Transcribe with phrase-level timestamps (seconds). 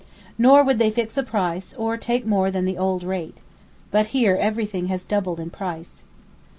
[0.35, 3.37] Nor would they fix a price, or take more than the old rate.
[3.91, 6.01] But here everything has doubled in price.